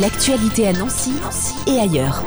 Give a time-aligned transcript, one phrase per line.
[0.00, 1.12] L'actualité à Nancy
[1.66, 2.22] et ailleurs.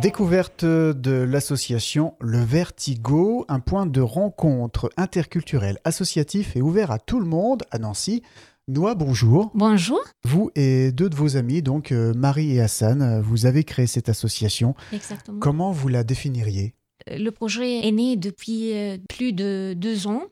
[0.00, 7.20] Découverte de l'association Le Vertigo, un point de rencontre interculturel associatif et ouvert à tout
[7.20, 8.24] le monde à Nancy.
[8.66, 9.52] Noah, bonjour.
[9.54, 10.00] Bonjour.
[10.24, 13.86] Vous et deux de vos amis, donc euh, Marie et Hassan, euh, vous avez créé
[13.86, 14.74] cette association.
[14.92, 15.38] Exactement.
[15.38, 16.74] Comment vous la définiriez?
[17.08, 20.24] Le projet est né depuis euh, plus de deux ans.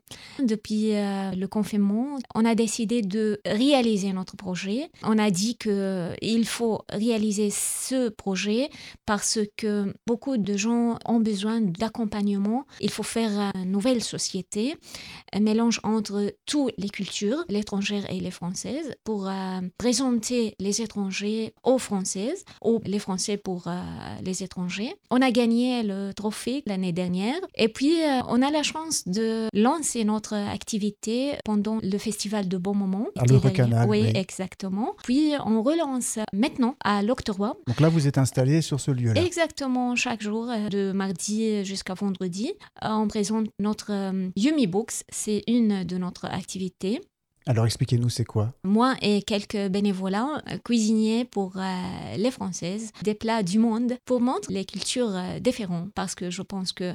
[0.42, 4.90] Depuis euh, le confinement, on a décidé de réaliser notre projet.
[5.02, 8.70] On a dit qu'il faut réaliser ce projet
[9.06, 12.66] parce que beaucoup de gens ont besoin d'accompagnement.
[12.80, 14.74] Il faut faire une nouvelle société,
[15.32, 21.54] un mélange entre toutes les cultures, l'étrangère et les françaises, pour euh, présenter les étrangers
[21.62, 23.72] aux françaises ou les français pour euh,
[24.22, 24.94] les étrangers.
[25.10, 29.48] On a gagné le trophée l'année dernière et puis euh, on a la chance de
[29.54, 33.06] lancer notre activité pendant le festival de Bon Moment.
[33.16, 34.12] À l'Eurocanal, Oui, oui.
[34.14, 34.94] exactement.
[35.04, 37.56] Puis on relance maintenant à l'Octroi.
[37.66, 39.22] Donc là, vous êtes installé sur ce lieu-là.
[39.24, 42.52] Exactement, chaque jour, euh, de mardi jusqu'à vendredi.
[42.84, 43.90] Euh, On présente notre
[44.36, 47.00] Yumi Books, c'est une de notre activités.
[47.50, 48.52] Alors expliquez-nous, c'est quoi?
[48.62, 54.20] Moi et quelques bénévolats euh, cuisiniers pour euh, les Françaises, des plats du monde pour
[54.20, 56.94] montrer les cultures euh, différentes parce que je pense que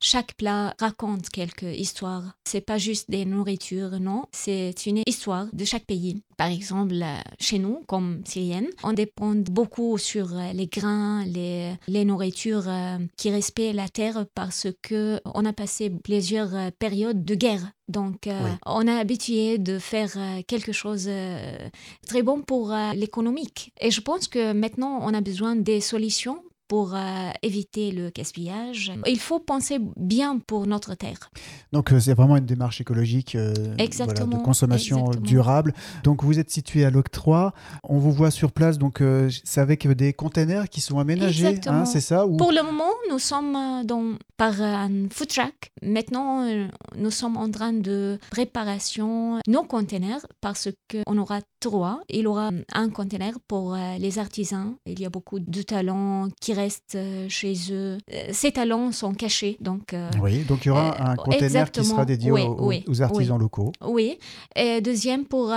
[0.00, 2.36] chaque plat raconte quelque histoire.
[2.44, 6.22] C'est pas juste des nourritures, non, c'est une histoire de chaque pays.
[6.36, 6.96] Par exemple,
[7.40, 12.68] chez nous, comme syrienne, on dépend beaucoup sur les grains, les, les nourritures
[13.16, 17.70] qui respectent la terre parce que on a passé plusieurs périodes de guerre.
[17.88, 18.50] Donc, euh, Oui.
[18.64, 21.68] on a habitué de faire euh, quelque chose euh,
[22.06, 23.72] très bon pour l'économique.
[23.80, 28.92] Et je pense que maintenant, on a besoin des solutions pour euh, éviter le gaspillage.
[29.06, 31.30] Il faut penser bien pour notre terre.
[31.72, 35.26] Donc euh, c'est vraiment une démarche écologique euh, voilà, de consommation exactement.
[35.26, 35.74] durable.
[36.02, 39.86] Donc vous êtes situé à l'Octroi, on vous voit sur place, donc euh, c'est avec
[39.88, 42.36] des containers qui sont aménagés, hein, c'est ça ou...
[42.36, 45.72] Pour le moment, nous sommes euh, dans, par un food truck.
[45.82, 46.66] Maintenant, euh,
[46.96, 52.00] nous sommes en train de préparation nos containers parce qu'on aura trois.
[52.08, 54.76] Il y aura un container pour euh, les artisans.
[54.86, 57.98] Il y a beaucoup de talents qui restent euh, chez eux.
[58.12, 61.84] Euh, Ces talents sont cachés, donc euh, Oui, donc il y aura un container qui
[61.84, 63.72] sera dédié Oui, aux, oui, aux artisans locaux.
[63.86, 64.18] Oui.
[64.56, 65.52] Et deuxième, pour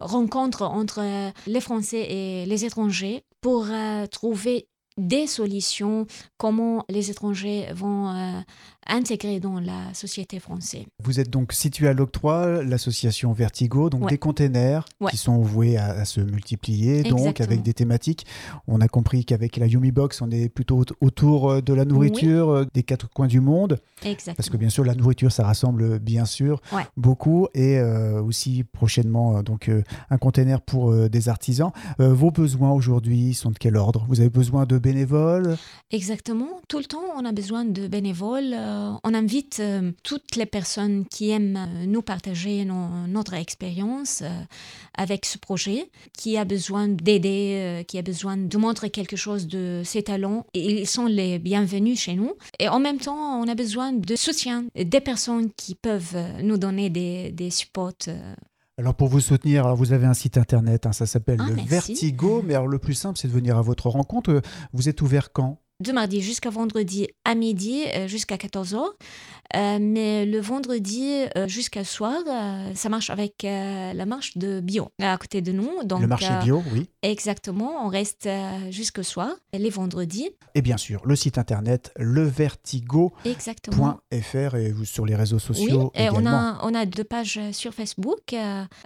[0.00, 1.02] rencontre entre
[1.46, 3.66] les Français et les étrangers, pour
[4.10, 4.68] trouver
[5.08, 6.06] des solutions,
[6.36, 8.40] comment les étrangers vont euh,
[8.86, 10.84] intégrer dans la société française.
[11.02, 14.10] Vous êtes donc situé à l'Octroi, l'association Vertigo, donc Ouais.
[14.10, 15.10] des containers Ouais.
[15.10, 18.26] qui sont voués à, à se multiplier, donc avec des thématiques.
[18.66, 21.84] On a compris qu'avec la Yumi Box, on est plutôt au- autour euh, de la
[21.84, 24.34] nourriture euh, des quatre coins du monde, Exactement.
[24.36, 26.82] parce que bien sûr la nourriture, ça rassemble bien sûr Ouais.
[26.96, 31.70] beaucoup, et euh, aussi prochainement donc euh, un container pour des artisans.
[31.98, 34.04] Vos besoins aujourd'hui sont de quel ordre?
[34.08, 35.56] Vous avez besoin de bénévoles
[35.92, 36.60] Exactement.
[36.68, 38.54] Tout le temps, on a besoin de bénévoles.
[38.54, 44.22] Euh, on invite euh, toutes les personnes qui aiment euh, nous partager notre expérience
[44.96, 49.82] avec ce projet, qui a besoin d'aider, qui a besoin de montrer quelque chose de
[49.84, 50.46] ses talents.
[50.54, 52.34] Ils sont les bienvenus chez nous.
[52.58, 56.90] Et en même temps, on a besoin de soutien des personnes qui peuvent nous donner
[56.90, 57.92] des supports.
[58.80, 61.54] Alors pour vous soutenir, alors vous avez un site internet, hein, ça s'appelle Ah, le
[61.56, 61.68] merci.
[61.68, 64.40] Vertigo, mais alors le plus simple c'est de venir à votre rencontre.
[64.72, 65.60] Vous êtes ouvert quand?
[65.80, 68.78] De mardi jusqu'à vendredi à midi, euh, jusqu'à 14h.
[69.56, 74.60] Euh, mais le vendredi euh, jusqu'à soir, euh, ça marche avec euh, la marche de
[74.60, 75.70] bio à côté de nous.
[75.84, 76.88] Donc, Le marché bio, oui.
[77.02, 78.28] Exactement, on reste
[78.70, 80.28] jusqu'au soir, les vendredis.
[80.54, 86.10] Et bien sûr, le site internet levertigo.fr et vous sur les réseaux Oui, sociaux et
[86.10, 88.34] on a, on a deux pages sur Facebook.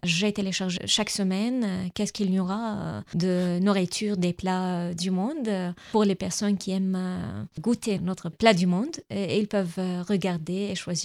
[0.02, 6.04] J'ai téléchargé chaque semaine qu'est-ce qu'il y aura de nourriture, des plats du monde pour
[6.04, 8.96] les personnes qui aiment euh, goûter notre plat du monde.
[9.10, 11.04] Et ils peuvent euh, regarder et choisir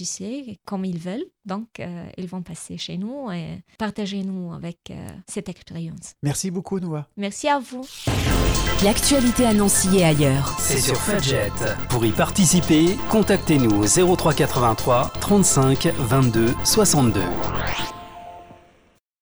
[0.64, 1.24] comme ils veulent.
[1.44, 6.14] Donc, euh, ils vont passer chez nous et partager nous avec euh, cette expérience.
[6.22, 7.06] Merci beaucoup Noah.
[7.16, 7.86] Merci à vous.
[8.84, 10.56] L'actualité à Nancy et ailleurs.
[10.58, 11.50] C'est sur Fudget.
[11.88, 17.20] Pour y participer, contactez-nous au 0383 35 22 62.